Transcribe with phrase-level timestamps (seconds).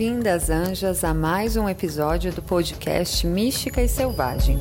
[0.00, 4.58] Bem-vindas, anjas, a mais um episódio do podcast Mística e Selvagem.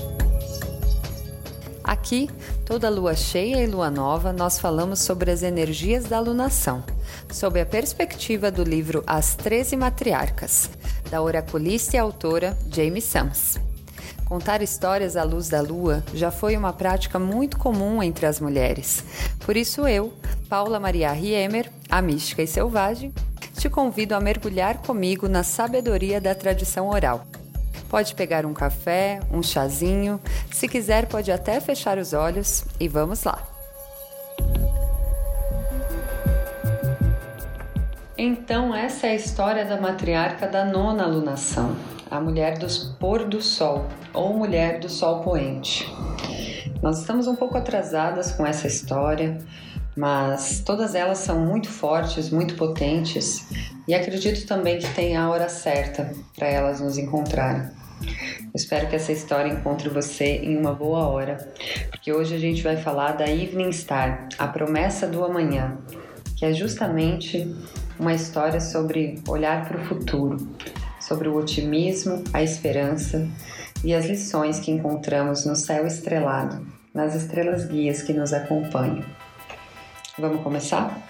[1.81, 2.29] Aqui,
[2.65, 6.83] toda lua cheia e lua nova, nós falamos sobre as energias da alunação,
[7.31, 10.69] sob a perspectiva do livro As Treze Matriarcas,
[11.09, 13.57] da oraculista e autora Jamie Sams.
[14.25, 19.06] Contar histórias à luz da lua já foi uma prática muito comum entre as mulheres.
[19.45, 20.11] Por isso eu,
[20.50, 23.14] Paula Maria Riemer, a mística e selvagem,
[23.59, 27.25] te convido a mergulhar comigo na sabedoria da tradição oral.
[27.89, 33.25] Pode pegar um café, um chazinho, se quiser, pode até fechar os olhos e vamos
[33.25, 33.45] lá!
[38.17, 41.75] Então, essa é a história da matriarca da nona alunação,
[42.09, 45.86] a mulher dos pôr do sol ou mulher do sol poente.
[46.81, 49.38] Nós estamos um pouco atrasadas com essa história,
[50.00, 53.45] mas todas elas são muito fortes, muito potentes
[53.86, 57.64] e acredito também que tem a hora certa para elas nos encontrarem.
[58.02, 61.53] Eu espero que essa história encontre você em uma boa hora,
[61.89, 65.78] porque hoje a gente vai falar da Evening Star, a promessa do amanhã,
[66.38, 67.53] que é justamente
[68.00, 70.38] uma história sobre olhar para o futuro,
[71.02, 73.28] sobre o otimismo, a esperança
[73.84, 79.19] e as lições que encontramos no céu estrelado, nas estrelas guias que nos acompanham.
[80.20, 81.02] Vamos começar?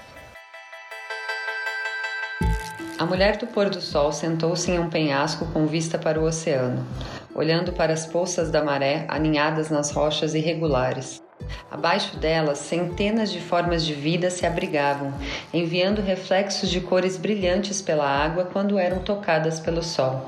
[3.00, 6.86] A mulher do pôr do sol sentou-se em um penhasco com vista para o oceano,
[7.34, 11.24] olhando para as poças da maré aninhadas nas rochas irregulares.
[11.72, 15.12] Abaixo delas, centenas de formas de vida se abrigavam,
[15.52, 20.24] enviando reflexos de cores brilhantes pela água quando eram tocadas pelo sol.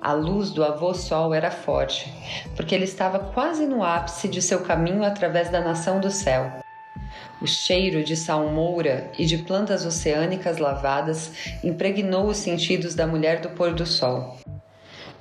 [0.00, 2.12] A luz do avô Sol era forte,
[2.54, 6.63] porque ele estava quase no ápice de seu caminho através da nação do céu.
[7.44, 11.30] O cheiro de salmoura e de plantas oceânicas lavadas
[11.62, 14.38] impregnou os sentidos da mulher do pôr do sol.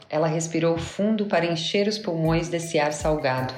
[0.10, 3.54] Ela respirou fundo para encher os pulmões desse ar salgado.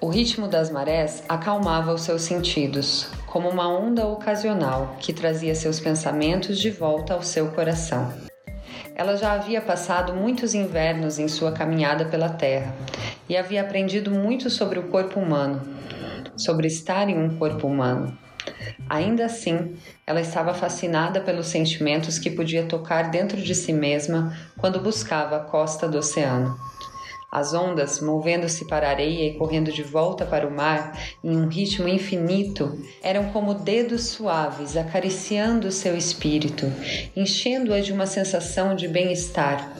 [0.00, 5.78] O ritmo das marés acalmava os seus sentidos, como uma onda ocasional que trazia seus
[5.78, 8.12] pensamentos de volta ao seu coração.
[8.96, 12.74] Ela já havia passado muitos invernos em sua caminhada pela Terra
[13.28, 15.76] e havia aprendido muito sobre o corpo humano,
[16.36, 18.16] sobre estar em um corpo humano.
[18.88, 19.74] Ainda assim,
[20.06, 25.40] ela estava fascinada pelos sentimentos que podia tocar dentro de si mesma quando buscava a
[25.40, 26.56] costa do oceano.
[27.30, 31.48] As ondas, movendo-se para a areia e correndo de volta para o mar em um
[31.48, 36.72] ritmo infinito, eram como dedos suaves acariciando seu espírito,
[37.16, 39.70] enchendo-a de uma sensação de bem-estar,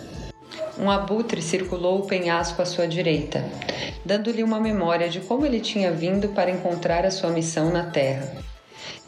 [0.78, 3.44] um abutre circulou o penhasco à sua direita,
[4.04, 8.55] dando-lhe uma memória de como ele tinha vindo para encontrar a sua missão na Terra.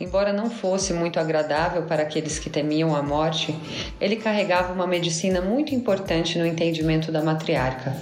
[0.00, 3.52] Embora não fosse muito agradável para aqueles que temiam a morte,
[4.00, 7.96] ele carregava uma medicina muito importante no entendimento da matriarca.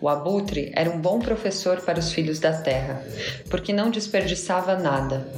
[0.00, 3.04] O abutre era um bom professor para os filhos da terra,
[3.48, 5.28] porque não desperdiçava nada.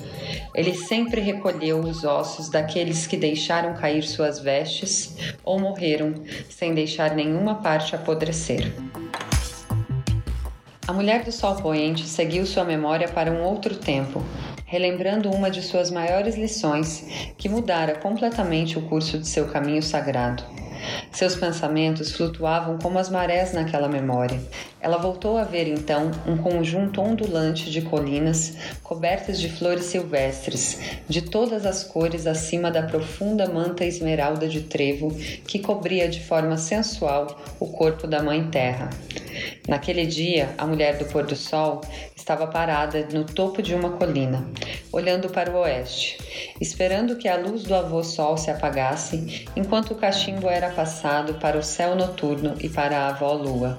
[0.55, 6.15] Ele sempre recolheu os ossos daqueles que deixaram cair suas vestes ou morreram
[6.49, 8.73] sem deixar nenhuma parte apodrecer.
[10.91, 14.25] A mulher do sol poente seguiu sua memória para um outro tempo,
[14.71, 20.45] relembrando uma de suas maiores lições que mudara completamente o curso de seu caminho sagrado.
[21.11, 24.41] Seus pensamentos flutuavam como as marés naquela memória.
[24.81, 31.23] Ela voltou a ver então um conjunto ondulante de colinas cobertas de flores silvestres, de
[31.23, 35.13] todas as cores acima da profunda manta esmeralda de trevo
[35.49, 38.89] que cobria de forma sensual o corpo da Mãe Terra.
[39.69, 41.81] Naquele dia, a mulher do pôr do sol
[42.17, 44.47] estava parada no topo de uma colina,
[44.93, 46.19] olhando para o oeste,
[46.61, 51.59] esperando que a luz do avô sol se apagasse, enquanto o cachimbo era passado para
[51.59, 53.79] o céu noturno e para a avó lua.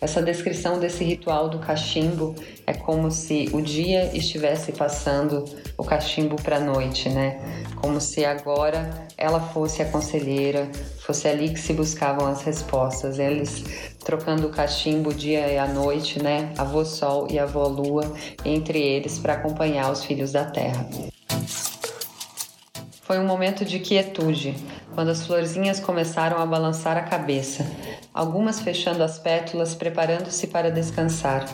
[0.00, 2.34] Essa descrição desse ritual do cachimbo
[2.66, 5.44] é como se o dia estivesse passando
[5.76, 7.38] o cachimbo para a noite, né?
[7.76, 10.70] Como se agora ela fosse a conselheira,
[11.00, 13.18] fosse ali que se buscavam as respostas.
[13.18, 13.64] Eles
[14.04, 16.52] trocando o cachimbo dia e a noite, né?
[16.56, 18.12] Avô Sol e avô Lua
[18.44, 20.88] entre eles para acompanhar os filhos da Terra.
[23.02, 24.56] Foi um momento de quietude,
[24.94, 27.66] quando as florzinhas começaram a balançar a cabeça,
[28.14, 31.44] algumas fechando as pétalas, preparando-se para descansar.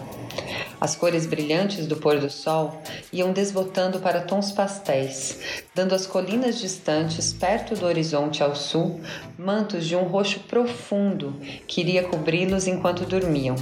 [0.81, 2.81] As cores brilhantes do pôr do sol
[3.12, 5.38] iam desbotando para tons pastéis,
[5.75, 8.99] dando às colinas distantes, perto do horizonte ao sul,
[9.38, 13.56] mantos de um roxo profundo que iria cobri-los enquanto dormiam.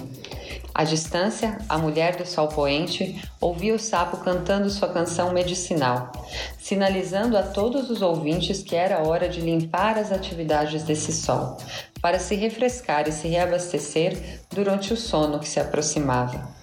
[0.72, 6.12] À distância, a mulher do sol poente ouvia o sapo cantando sua canção medicinal,
[6.56, 11.56] sinalizando a todos os ouvintes que era hora de limpar as atividades desse sol,
[12.00, 16.57] para se refrescar e se reabastecer durante o sono que se aproximava.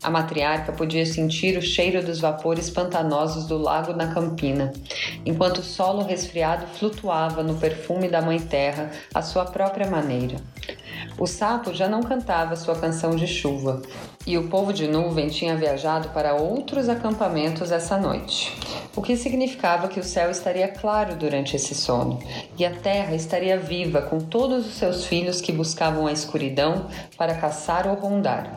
[0.00, 4.72] A matriarca podia sentir o cheiro dos vapores pantanosos do lago na campina,
[5.26, 10.36] enquanto o solo resfriado flutuava no perfume da Mãe Terra à sua própria maneira.
[11.18, 13.82] O sapo já não cantava sua canção de chuva,
[14.24, 18.56] e o povo de nuvem tinha viajado para outros acampamentos essa noite,
[18.94, 22.20] o que significava que o céu estaria claro durante esse sono,
[22.56, 26.86] e a terra estaria viva com todos os seus filhos que buscavam a escuridão
[27.16, 28.56] para caçar ou rondar.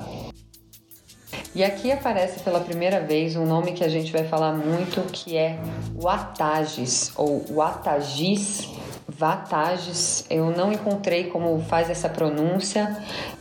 [1.54, 5.36] E aqui aparece pela primeira vez um nome que a gente vai falar muito, que
[5.36, 5.60] é
[5.96, 8.70] Watages ou Watagis.
[9.06, 12.98] Vatages, eu não encontrei como faz essa pronúncia.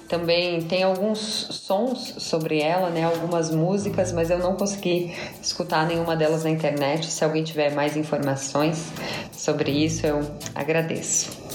[0.08, 3.04] Também tem alguns sons sobre ela, né?
[3.04, 7.06] Algumas músicas, mas eu não consegui escutar nenhuma delas na internet.
[7.06, 8.90] Se alguém tiver mais informações
[9.30, 10.20] sobre isso, eu
[10.52, 11.49] agradeço.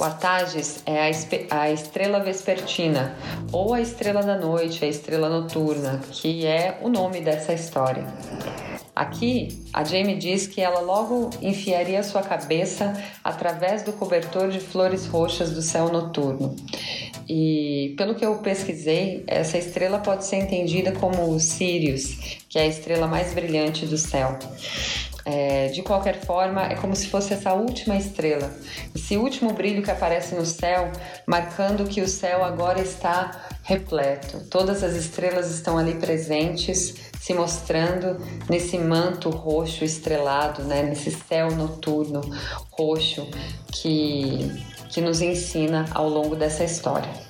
[0.00, 3.14] O Atages é a, a estrela vespertina,
[3.52, 8.06] ou a estrela da noite, a estrela noturna, que é o nome dessa história.
[8.96, 15.04] Aqui, a Jamie diz que ela logo enfiaria sua cabeça através do cobertor de flores
[15.04, 16.56] roxas do céu noturno.
[17.28, 22.14] E pelo que eu pesquisei, essa estrela pode ser entendida como Sirius,
[22.48, 24.38] que é a estrela mais brilhante do céu.
[25.24, 28.50] É, de qualquer forma, é como se fosse essa última estrela,
[28.94, 30.90] esse último brilho que aparece no céu,
[31.26, 34.40] marcando que o céu agora está repleto.
[34.48, 38.16] Todas as estrelas estão ali presentes, se mostrando
[38.48, 40.82] nesse manto roxo estrelado, né?
[40.82, 42.20] nesse céu noturno
[42.72, 43.28] roxo
[43.72, 47.29] que, que nos ensina ao longo dessa história.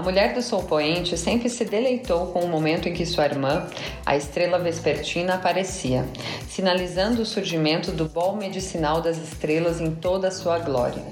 [0.00, 3.66] A mulher do sol poente sempre se deleitou com o momento em que sua irmã,
[4.06, 6.06] a estrela vespertina, aparecia,
[6.48, 11.02] sinalizando o surgimento do bol medicinal das estrelas em toda a sua glória.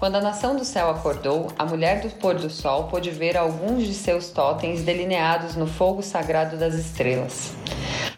[0.00, 3.86] Quando a nação do céu acordou, a mulher do pôr do sol pôde ver alguns
[3.86, 7.52] de seus totens delineados no fogo sagrado das estrelas.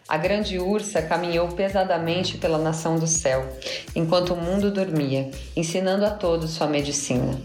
[0.09, 3.47] A grande ursa caminhou pesadamente pela nação do céu,
[3.95, 7.39] enquanto o mundo dormia, ensinando a todos sua medicina.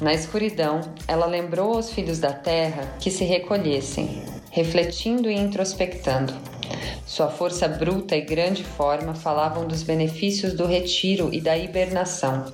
[0.00, 6.32] Na escuridão, ela lembrou aos filhos da terra que se recolhessem, refletindo e introspectando.
[7.04, 12.50] Sua força bruta e grande forma falavam dos benefícios do retiro e da hibernação.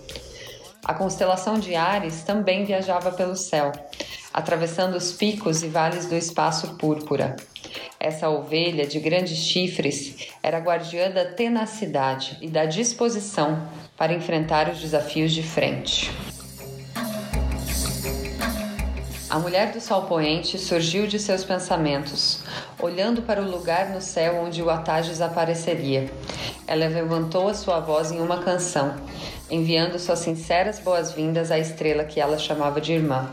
[0.84, 3.70] A constelação de Ares também viajava pelo céu,
[4.34, 7.36] atravessando os picos e vales do espaço púrpura.
[8.00, 14.80] Essa ovelha de grandes chifres era guardiã da tenacidade e da disposição para enfrentar os
[14.80, 16.10] desafios de frente.
[19.28, 22.44] A mulher do sol poente surgiu de seus pensamentos,
[22.80, 26.08] olhando para o lugar no céu onde o Atages apareceria.
[26.64, 28.94] Ela levantou a sua voz em uma canção,
[29.50, 33.28] enviando suas sinceras boas-vindas à estrela que ela chamava de irmã.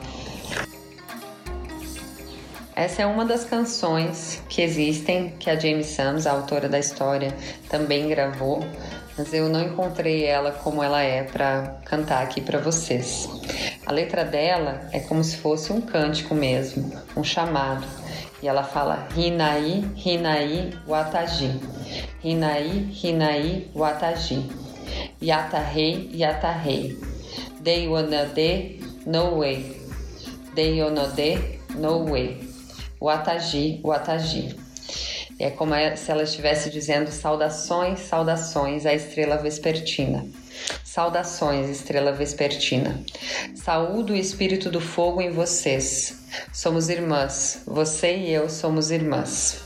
[2.75, 7.31] Essa é uma das canções que existem que a Jamie Sams, a autora da história,
[7.69, 8.65] também gravou,
[9.17, 13.29] mas eu não encontrei ela como ela é para cantar aqui para vocês.
[13.85, 17.85] A letra dela é como se fosse um cântico mesmo, um chamado.
[18.41, 21.59] E ela fala Hinai, Hinai, Wataji.
[22.23, 24.49] Hinai, Hinai, Wataji.
[25.21, 26.97] Yatahei, Yatahei.
[27.61, 29.81] Deionode, no way.
[30.53, 32.37] Deionode, no way.
[32.99, 34.62] Wataji, Wataji.
[35.39, 40.25] É como se ela estivesse dizendo saudações, saudações à estrela vespertina.
[40.83, 42.99] Saudações, estrela vespertina.
[43.55, 46.23] Saúdo o espírito do fogo em vocês.
[46.53, 47.63] Somos irmãs.
[47.65, 49.63] Você e eu somos irmãs.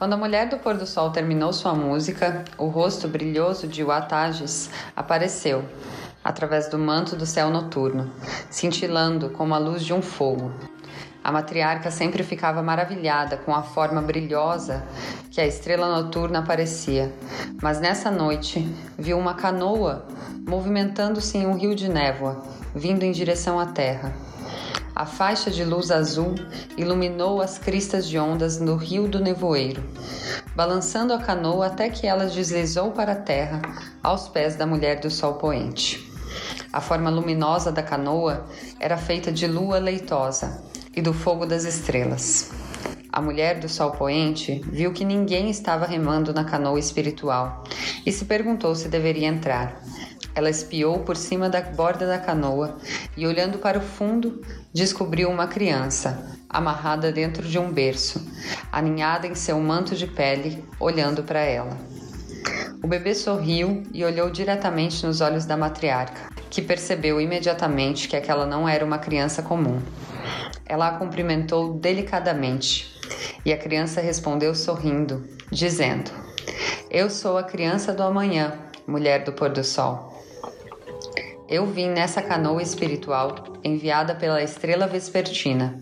[0.00, 4.70] Quando a mulher do pôr do sol terminou sua música, o rosto brilhoso de Watages
[4.96, 5.62] apareceu,
[6.24, 8.10] através do manto do céu noturno,
[8.48, 10.54] cintilando como a luz de um fogo.
[11.30, 14.84] A matriarca sempre ficava maravilhada com a forma brilhosa
[15.30, 17.14] que a estrela noturna parecia,
[17.62, 18.68] mas nessa noite
[18.98, 20.08] viu uma canoa
[20.44, 22.42] movimentando-se em um rio de névoa,
[22.74, 24.12] vindo em direção à terra.
[24.92, 26.34] A faixa de luz azul
[26.76, 29.84] iluminou as cristas de ondas no rio do nevoeiro,
[30.56, 33.62] balançando a canoa até que ela deslizou para a terra
[34.02, 36.10] aos pés da mulher do sol poente.
[36.72, 38.46] A forma luminosa da canoa
[38.80, 40.60] era feita de lua leitosa,
[41.00, 42.50] e do fogo das estrelas.
[43.10, 47.64] A mulher do sol poente viu que ninguém estava remando na canoa espiritual
[48.04, 49.82] e se perguntou se deveria entrar.
[50.34, 52.76] Ela espiou por cima da borda da canoa
[53.16, 54.42] e, olhando para o fundo,
[54.74, 58.20] descobriu uma criança, amarrada dentro de um berço,
[58.70, 61.78] aninhada em seu manto de pele, olhando para ela.
[62.84, 68.44] O bebê sorriu e olhou diretamente nos olhos da matriarca, que percebeu imediatamente que aquela
[68.44, 69.80] não era uma criança comum.
[70.70, 72.96] Ela a cumprimentou delicadamente
[73.44, 76.12] e a criança respondeu sorrindo, dizendo:
[76.88, 80.24] Eu sou a criança do amanhã, mulher do pôr do sol.
[81.48, 83.34] Eu vim nessa canoa espiritual
[83.64, 85.76] enviada pela estrela vespertina.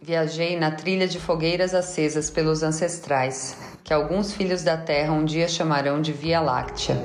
[0.00, 5.46] Viajei na trilha de fogueiras acesas pelos ancestrais, que alguns filhos da Terra um dia
[5.46, 6.96] chamarão de Via Láctea.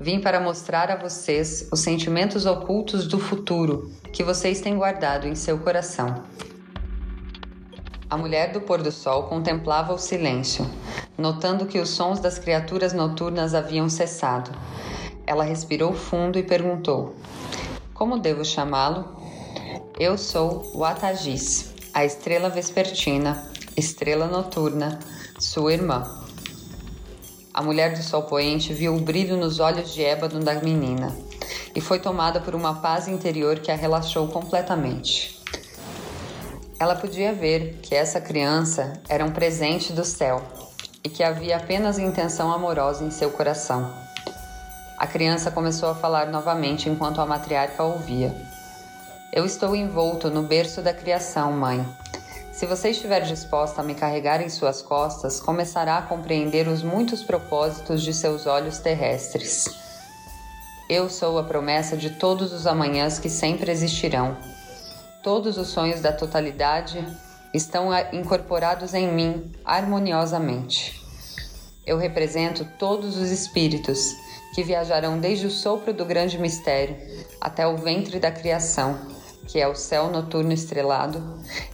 [0.00, 5.34] Vim para mostrar a vocês os sentimentos ocultos do futuro que vocês têm guardado em
[5.36, 6.24] seu coração.
[8.08, 10.68] A mulher do pôr do sol contemplava o silêncio,
[11.16, 14.50] notando que os sons das criaturas noturnas haviam cessado
[15.30, 17.14] ela respirou fundo e perguntou:
[17.94, 19.16] Como devo chamá-lo?
[19.96, 24.98] Eu sou o Atagis, a estrela vespertina, estrela noturna,
[25.38, 26.19] sua irmã.
[27.52, 31.16] A mulher do sol poente viu o brilho nos olhos de ébano da menina
[31.74, 35.40] e foi tomada por uma paz interior que a relaxou completamente.
[36.78, 40.42] Ela podia ver que essa criança era um presente do céu
[41.02, 43.92] e que havia apenas intenção amorosa em seu coração.
[44.96, 48.34] A criança começou a falar novamente enquanto a matriarca ouvia.
[49.32, 51.84] Eu estou envolto no berço da criação, mãe.
[52.60, 57.22] Se você estiver disposta a me carregar em suas costas, começará a compreender os muitos
[57.22, 59.64] propósitos de seus olhos terrestres.
[60.86, 64.36] Eu sou a promessa de todos os amanhãs que sempre existirão.
[65.22, 67.02] Todos os sonhos da totalidade
[67.54, 71.02] estão incorporados em mim harmoniosamente.
[71.86, 74.14] Eu represento todos os espíritos
[74.54, 76.94] que viajarão desde o sopro do grande mistério
[77.40, 79.00] até o ventre da criação,
[79.50, 81.20] que é o céu noturno estrelado,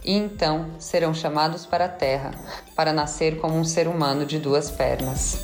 [0.03, 2.31] e então serão chamados para a terra
[2.75, 5.37] para nascer como um ser humano de duas pernas.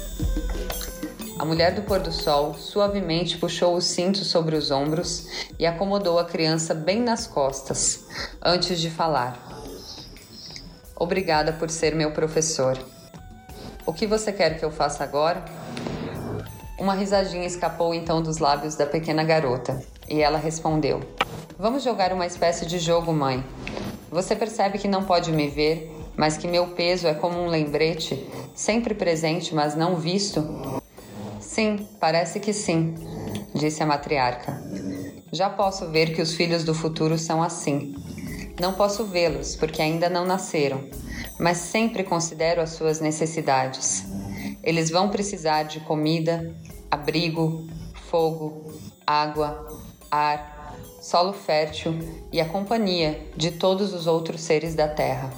[1.38, 5.28] A mulher do pôr do sol suavemente puxou o cinto sobre os ombros
[5.60, 8.06] e acomodou a criança bem nas costas,
[8.42, 9.38] antes de falar.
[10.96, 12.80] Obrigada por ser meu professor.
[13.86, 15.44] O que você quer que eu faça agora?
[16.80, 21.02] Uma risadinha escapou então dos lábios da pequena garota e ela respondeu:
[21.64, 23.42] Vamos jogar uma espécie de jogo, mãe.
[24.12, 28.30] Você percebe que não pode me ver, mas que meu peso é como um lembrete,
[28.54, 30.46] sempre presente, mas não visto?
[31.40, 32.96] Sim, parece que sim,
[33.56, 34.62] disse a matriarca.
[35.32, 37.96] Já posso ver que os filhos do futuro são assim.
[38.60, 40.84] Não posso vê-los porque ainda não nasceram,
[41.40, 44.04] mas sempre considero as suas necessidades.
[44.62, 46.54] Eles vão precisar de comida,
[46.92, 47.66] abrigo,
[48.10, 48.70] fogo,
[49.08, 49.66] água,
[50.12, 50.53] ar,
[51.04, 52.00] solo fértil
[52.32, 55.30] e a companhia de todos os outros seres da Terra.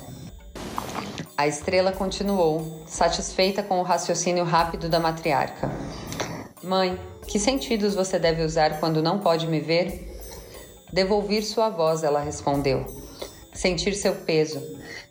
[1.35, 5.71] A estrela continuou, satisfeita com o raciocínio rápido da matriarca.
[6.61, 10.15] Mãe, que sentidos você deve usar quando não pode me ver?
[10.93, 12.85] Devolver sua voz, ela respondeu
[13.55, 14.61] sentir seu peso,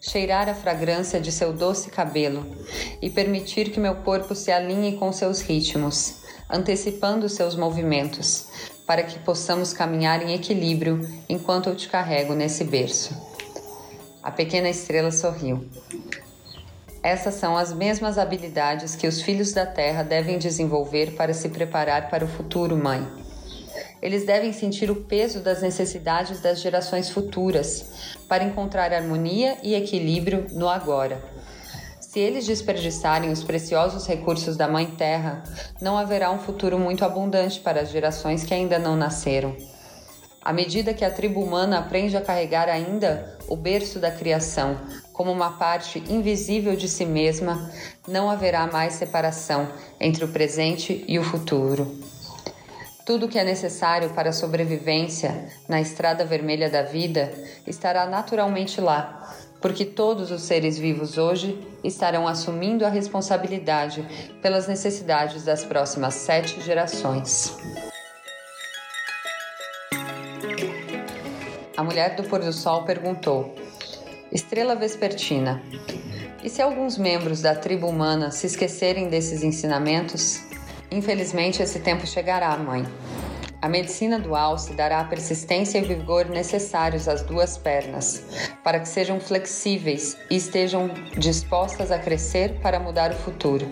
[0.01, 2.47] cheirar a fragrância de seu doce cabelo
[3.01, 6.17] e permitir que meu corpo se alinhe com seus ritmos,
[6.49, 8.47] antecipando seus movimentos,
[8.87, 13.15] para que possamos caminhar em equilíbrio enquanto eu te carrego nesse berço.
[14.23, 15.69] A pequena estrela sorriu.
[17.03, 22.09] Essas são as mesmas habilidades que os filhos da Terra devem desenvolver para se preparar
[22.09, 23.07] para o futuro, mãe
[24.05, 30.47] eles devem sentir o peso das necessidades das gerações futuras para encontrar harmonia e equilíbrio
[30.53, 31.25] no agora.
[32.15, 35.43] Se eles desperdiçarem os preciosos recursos da Mãe Terra,
[35.81, 39.57] não haverá um futuro muito abundante para as gerações que ainda não nasceram.
[40.41, 44.79] À medida que a tribo humana aprende a carregar ainda o berço da criação
[45.13, 47.69] como uma parte invisível de si mesma,
[48.07, 49.69] não haverá mais separação
[49.99, 51.99] entre o presente e o futuro.
[53.05, 57.35] Tudo o que é necessário para a sobrevivência na estrada vermelha da vida
[57.67, 64.07] estará naturalmente lá, porque todos os seres vivos hoje estarão assumindo a responsabilidade
[64.43, 67.57] pelas necessidades das próximas sete gerações.
[71.75, 73.55] A mulher do pôr do sol perguntou:
[74.31, 75.63] Estrela Vespertina,
[76.43, 80.43] e se alguns membros da tribo humana se esquecerem desses ensinamentos?
[80.91, 82.85] Infelizmente, esse tempo chegará, mãe.
[83.65, 88.23] A medicina do alce dará a persistência e vigor necessários às duas pernas,
[88.63, 93.67] para que sejam flexíveis e estejam dispostas a crescer para mudar o futuro.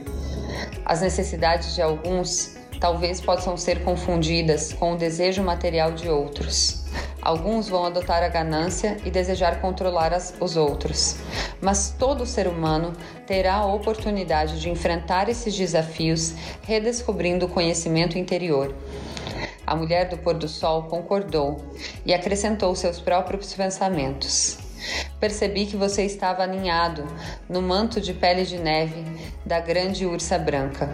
[0.82, 6.84] As necessidades de alguns talvez possam ser confundidas com o desejo material de outros.
[7.20, 11.16] Alguns vão adotar a ganância e desejar controlar as, os outros,
[11.60, 12.94] mas todo ser humano
[13.26, 16.32] terá a oportunidade de enfrentar esses desafios
[16.62, 18.74] redescobrindo o conhecimento interior.
[19.72, 21.56] A mulher do pôr do sol concordou
[22.04, 24.58] e acrescentou seus próprios pensamentos.
[25.18, 27.06] Percebi que você estava aninhado
[27.48, 29.02] no manto de pele de neve
[29.46, 30.90] da grande ursa branca.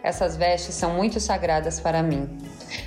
[0.00, 2.38] Essas vestes são muito sagradas para mim.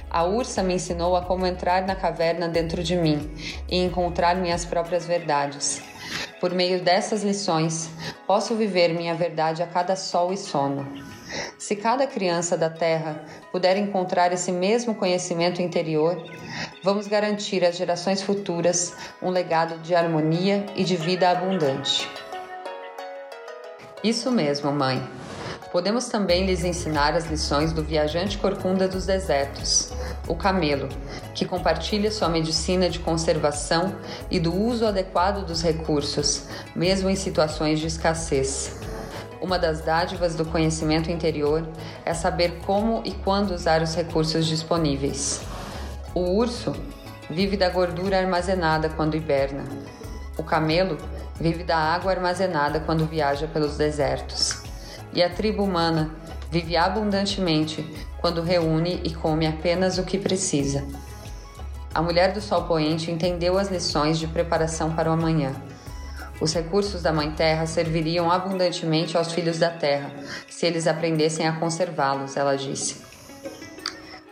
[0.10, 3.30] A ursa me ensinou a como entrar na caverna dentro de mim
[3.68, 5.82] e encontrar minhas próprias verdades.
[6.39, 7.89] Por meio dessas lições,
[8.25, 11.11] posso viver minha verdade a cada sol e sono.
[11.58, 16.22] Se cada criança da Terra puder encontrar esse mesmo conhecimento interior,
[16.84, 22.10] vamos garantir às gerações futuras um legado de harmonia e de vida abundante.
[24.04, 25.02] Isso mesmo, mãe.
[25.72, 29.94] Podemos também lhes ensinar as lições do viajante corcunda dos desertos,
[30.28, 30.90] o camelo,
[31.34, 33.96] que compartilha sua medicina de conservação
[34.30, 36.44] e do uso adequado dos recursos,
[36.76, 38.81] mesmo em situações de escassez.
[39.42, 41.68] Uma das dádivas do conhecimento interior
[42.06, 45.42] é saber como e quando usar os recursos disponíveis.
[46.14, 46.76] O urso
[47.28, 49.64] vive da gordura armazenada quando hiberna.
[50.38, 50.96] O camelo
[51.40, 54.62] vive da água armazenada quando viaja pelos desertos.
[55.12, 56.12] E a tribo humana
[56.52, 57.84] vive abundantemente
[58.20, 60.86] quando reúne e come apenas o que precisa.
[61.94, 65.56] A mulher do sol poente entendeu as lições de preparação para o amanhã.
[66.42, 70.12] Os recursos da Mãe Terra serviriam abundantemente aos filhos da Terra,
[70.50, 73.00] se eles aprendessem a conservá-los, ela disse.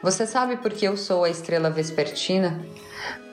[0.02, 2.66] Você sabe por que eu sou a estrela vespertina?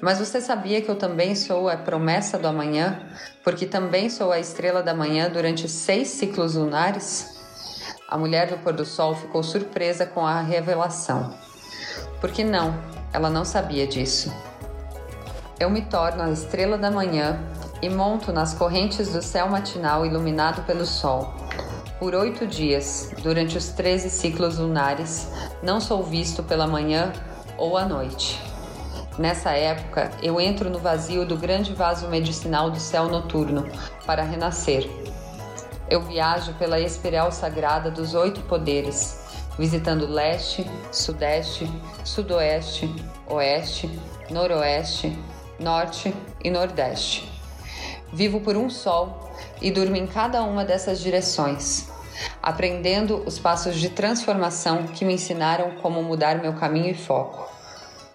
[0.03, 3.01] Mas você sabia que eu também sou a promessa do amanhã?
[3.43, 7.35] Porque também sou a estrela da manhã durante seis ciclos lunares?
[8.07, 11.35] A mulher do pôr do sol ficou surpresa com a revelação.
[12.21, 12.79] Porque não,
[13.11, 14.31] ela não sabia disso.
[15.59, 17.41] Eu me torno a estrela da manhã
[17.81, 21.33] e monto nas correntes do céu matinal iluminado pelo sol.
[21.99, 27.11] Por oito dias, durante os treze ciclos lunares, não sou visto pela manhã
[27.57, 28.39] ou à noite.
[29.19, 33.67] Nessa época, eu entro no vazio do grande vaso medicinal do céu noturno
[34.05, 34.87] para renascer.
[35.89, 39.25] Eu viajo pela espiral sagrada dos oito poderes,
[39.59, 41.67] visitando leste, sudeste,
[42.05, 42.95] sudoeste,
[43.27, 43.99] oeste,
[44.31, 45.19] noroeste,
[45.59, 47.37] norte e nordeste
[48.13, 51.89] Vivo por um sol e durmo em cada uma dessas direções,
[52.43, 57.51] aprendendo os passos de transformação que me ensinaram como mudar meu caminho e foco.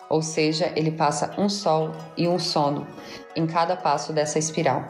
[0.10, 2.88] Ou seja, ele passa um sol e um sono
[3.36, 4.88] em cada passo dessa espiral.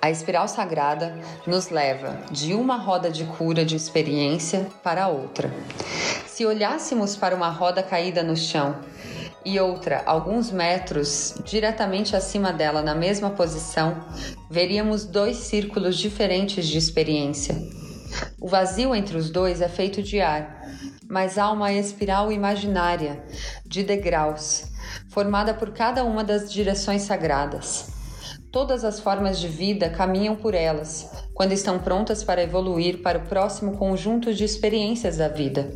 [0.00, 5.52] A espiral sagrada nos leva de uma roda de cura de experiência para outra.
[6.26, 8.76] Se olhássemos para uma roda caída no chão
[9.44, 14.04] e outra alguns metros diretamente acima dela, na mesma posição,
[14.50, 17.56] veríamos dois círculos diferentes de experiência.
[18.40, 20.62] O vazio entre os dois é feito de ar,
[21.08, 23.22] mas há uma espiral imaginária
[23.66, 24.64] de degraus,
[25.08, 27.90] formada por cada uma das direções sagradas.
[28.50, 33.26] Todas as formas de vida caminham por elas, quando estão prontas para evoluir para o
[33.26, 35.70] próximo conjunto de experiências da vida,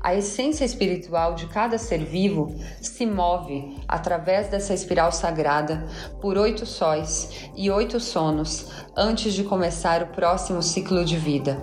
[0.00, 5.86] a essência espiritual de cada ser vivo se move através dessa espiral sagrada
[6.20, 11.60] por oito sóis e oito sonos antes de começar o próximo ciclo de vida.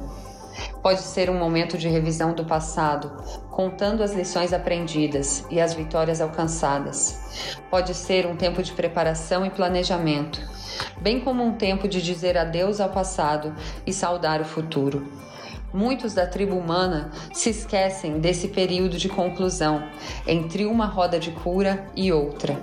[0.81, 3.11] Pode ser um momento de revisão do passado,
[3.49, 7.59] contando as lições aprendidas e as vitórias alcançadas.
[7.69, 10.39] Pode ser um tempo de preparação e planejamento,
[11.01, 15.07] bem como um tempo de dizer adeus ao passado e saudar o futuro.
[15.73, 19.83] Muitos da tribo humana se esquecem desse período de conclusão
[20.27, 22.61] entre uma roda de cura e outra,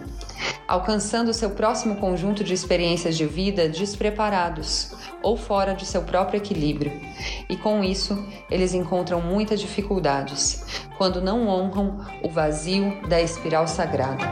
[0.68, 4.92] alcançando seu próximo conjunto de experiências de vida despreparados
[5.24, 6.92] ou fora de seu próprio equilíbrio.
[7.48, 8.16] E com isso,
[8.48, 10.62] eles encontram muitas dificuldades
[10.96, 14.24] quando não honram o vazio da espiral sagrada.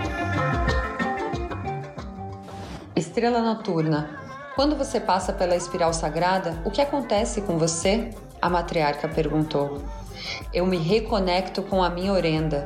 [2.94, 4.08] Estrela noturna.
[4.54, 8.10] Quando você passa pela espiral sagrada, o que acontece com você?
[8.40, 9.82] A matriarca perguntou.
[10.52, 12.64] Eu me reconecto com a minha orenda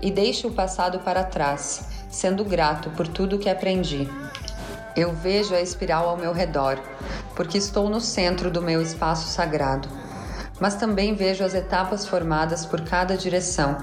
[0.00, 4.08] e deixo o passado para trás, sendo grato por tudo que aprendi.
[4.96, 6.78] Eu vejo a espiral ao meu redor,
[7.36, 9.88] porque estou no centro do meu espaço sagrado,
[10.60, 13.78] mas também vejo as etapas formadas por cada direção,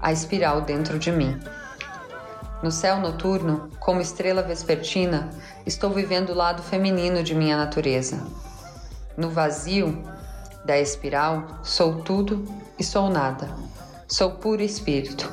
[0.00, 1.38] a espiral dentro de mim.
[2.62, 5.28] No céu noturno, como estrela vespertina,
[5.66, 8.26] estou vivendo o lado feminino de minha natureza.
[9.16, 10.02] No vazio,
[10.64, 12.42] Da espiral, sou tudo
[12.78, 13.54] e sou nada.
[14.08, 15.30] Sou puro espírito.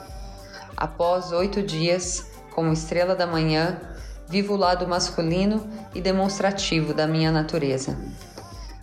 [0.76, 3.80] Após oito dias, como estrela da manhã,
[4.28, 5.66] vivo o lado masculino
[5.96, 7.98] e demonstrativo da minha natureza.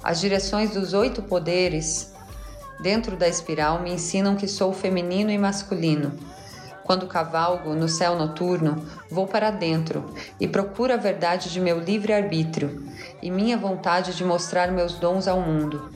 [0.03, 2.15] As direções dos oito poderes
[2.81, 6.19] dentro da espiral me ensinam que sou feminino e masculino.
[6.83, 12.89] Quando cavalgo no céu noturno, vou para dentro e procuro a verdade de meu livre-arbítrio
[13.21, 15.91] e minha vontade de mostrar meus dons ao mundo.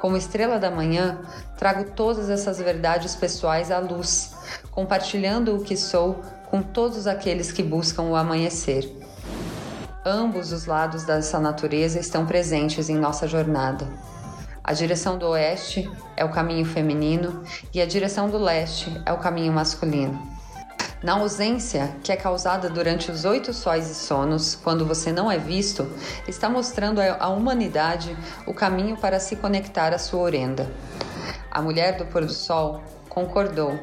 [0.00, 1.18] Como estrela da manhã,
[1.56, 4.34] trago todas essas verdades pessoais à luz,
[4.70, 8.90] compartilhando o que sou com todos aqueles que buscam o amanhecer.
[10.04, 13.86] Ambos os lados dessa natureza estão presentes em nossa jornada.
[14.62, 17.42] A direção do oeste é o caminho feminino
[17.74, 20.37] e a direção do leste é o caminho masculino.
[21.00, 25.38] Na ausência, que é causada durante os oito sóis e sonos, quando você não é
[25.38, 25.88] visto,
[26.26, 30.68] está mostrando à humanidade o caminho para se conectar à sua orenda.
[31.48, 33.78] A mulher do pôr do sol concordou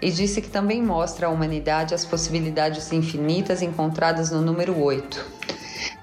[0.00, 5.22] e disse que também mostra à humanidade as possibilidades infinitas encontradas no número 8.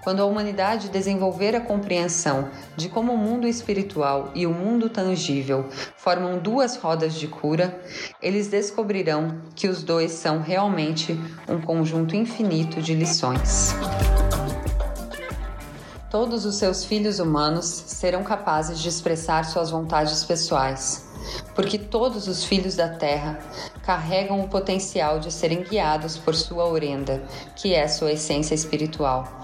[0.03, 5.69] Quando a humanidade desenvolver a compreensão de como o mundo espiritual e o mundo tangível
[5.95, 7.79] formam duas rodas de cura,
[8.19, 13.75] eles descobrirão que os dois são realmente um conjunto infinito de lições.
[16.09, 21.07] Todos os seus filhos humanos serão capazes de expressar suas vontades pessoais,
[21.53, 23.39] porque todos os filhos da Terra
[23.83, 27.23] carregam o potencial de serem guiados por sua orenda,
[27.55, 29.40] que é sua essência espiritual.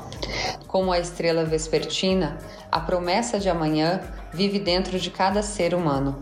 [0.68, 2.38] Como a estrela vespertina,
[2.72, 4.02] a promessa de amanhã
[4.34, 6.22] vive dentro de cada ser humano.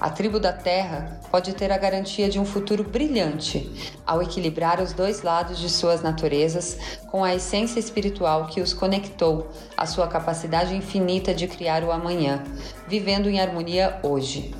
[0.00, 3.70] A tribo da Terra pode ter a garantia de um futuro brilhante
[4.06, 6.78] ao equilibrar os dois lados de suas naturezas
[7.10, 12.42] com a essência espiritual que os conectou à sua capacidade infinita de criar o amanhã,
[12.86, 14.54] vivendo em harmonia hoje.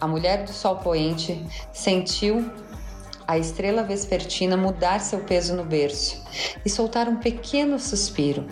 [0.00, 2.50] A mulher do sol poente sentiu
[3.26, 6.22] a estrela vespertina mudar seu peso no berço
[6.64, 8.46] e soltar um pequeno suspiro.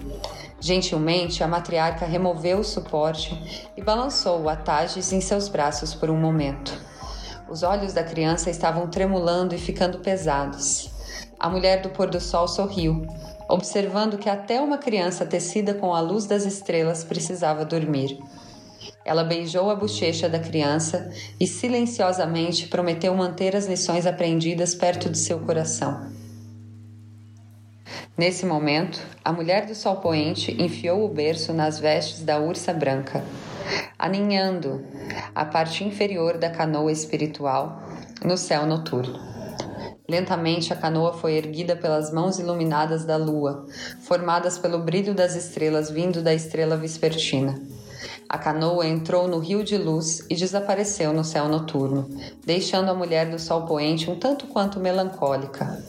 [0.61, 6.17] Gentilmente, a matriarca removeu o suporte e balançou o Atages em seus braços por um
[6.17, 6.73] momento.
[7.49, 10.91] Os olhos da criança estavam tremulando e ficando pesados.
[11.39, 13.07] A mulher do pôr do sol sorriu,
[13.49, 18.19] observando que até uma criança tecida com a luz das estrelas precisava dormir.
[19.05, 25.19] Ela beijou a bochecha da criança e silenciosamente prometeu manter as lições aprendidas perto de
[25.19, 26.11] seu coração.
[28.17, 33.25] Nesse momento, a mulher do sol poente enfiou o berço nas vestes da ursa branca,
[33.99, 34.87] aninhando
[35.35, 37.83] a parte inferior da canoa espiritual
[38.25, 39.19] no céu noturno.
[40.09, 43.67] Lentamente a canoa foi erguida pelas mãos iluminadas da lua,
[44.03, 47.74] formadas pelo brilho das estrelas vindo da estrela vespertina.
[48.35, 52.11] A canoa entrou no rio de luz e desapareceu no céu noturno,
[52.45, 55.81] deixando a mulher do sol poente um tanto quanto melancólica.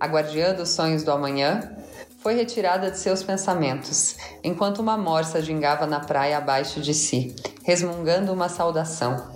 [0.00, 1.70] A guardiã dos sonhos do amanhã
[2.18, 8.32] foi retirada de seus pensamentos, enquanto uma morsa gingava na praia abaixo de si, resmungando
[8.32, 9.30] uma saudação.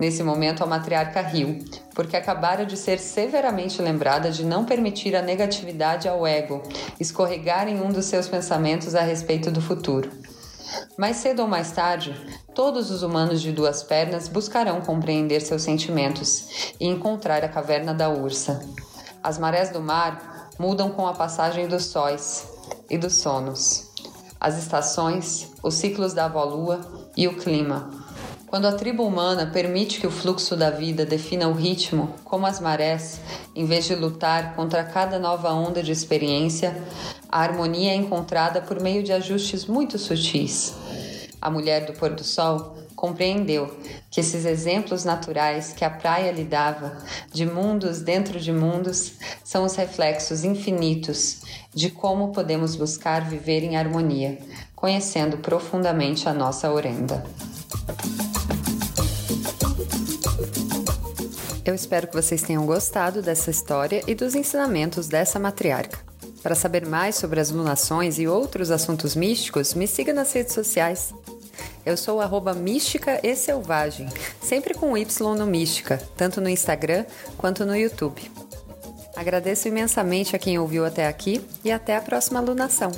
[0.00, 1.58] Nesse momento, a matriarca riu,
[1.94, 6.62] porque acabara de ser severamente lembrada de não permitir a negatividade ao ego
[6.98, 10.10] escorregar em um dos seus pensamentos a respeito do futuro.
[10.96, 12.14] Mais cedo ou mais tarde,
[12.54, 18.08] todos os humanos de duas pernas buscarão compreender seus sentimentos e encontrar a caverna da
[18.08, 18.64] ursa.
[19.22, 22.46] As marés do mar mudam com a passagem dos sóis
[22.88, 23.90] e dos sonos,
[24.40, 26.80] as estações, os ciclos da avó-lua
[27.16, 28.03] e o clima.
[28.54, 32.60] Quando a tribo humana permite que o fluxo da vida defina o ritmo, como as
[32.60, 33.20] marés,
[33.52, 36.72] em vez de lutar contra cada nova onda de experiência,
[37.28, 40.72] a harmonia é encontrada por meio de ajustes muito sutis.
[41.42, 43.76] A mulher do pôr do sol compreendeu
[44.08, 46.96] que esses exemplos naturais que a praia lhe dava,
[47.32, 51.42] de mundos dentro de mundos, são os reflexos infinitos
[51.74, 54.38] de como podemos buscar viver em harmonia,
[54.76, 57.20] conhecendo profundamente a nossa orenda.
[61.64, 65.98] Eu espero que vocês tenham gostado dessa história e dos ensinamentos dessa matriarca.
[66.42, 71.14] Para saber mais sobre as lunações e outros assuntos místicos, me siga nas redes sociais.
[71.86, 74.08] Eu sou arroba mística e selvagem,
[74.42, 75.06] sempre com Y
[75.38, 77.06] no mística, tanto no Instagram
[77.38, 78.30] quanto no YouTube.
[79.16, 82.90] Agradeço imensamente a quem ouviu até aqui e até a próxima lunação.